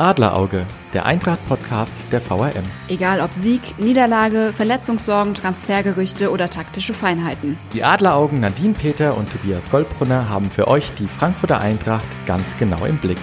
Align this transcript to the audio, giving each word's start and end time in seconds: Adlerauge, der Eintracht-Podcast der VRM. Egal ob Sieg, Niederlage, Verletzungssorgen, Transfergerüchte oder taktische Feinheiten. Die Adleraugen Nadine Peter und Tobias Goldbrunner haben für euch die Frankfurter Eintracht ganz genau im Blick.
Adlerauge, 0.00 0.64
der 0.94 1.04
Eintracht-Podcast 1.04 1.92
der 2.10 2.22
VRM. 2.22 2.64
Egal 2.88 3.20
ob 3.20 3.34
Sieg, 3.34 3.78
Niederlage, 3.78 4.54
Verletzungssorgen, 4.56 5.34
Transfergerüchte 5.34 6.30
oder 6.30 6.48
taktische 6.48 6.94
Feinheiten. 6.94 7.58
Die 7.74 7.84
Adleraugen 7.84 8.40
Nadine 8.40 8.72
Peter 8.72 9.14
und 9.18 9.30
Tobias 9.30 9.70
Goldbrunner 9.70 10.30
haben 10.30 10.50
für 10.50 10.68
euch 10.68 10.90
die 10.98 11.06
Frankfurter 11.06 11.60
Eintracht 11.60 12.06
ganz 12.24 12.44
genau 12.58 12.86
im 12.86 12.96
Blick. 12.96 13.18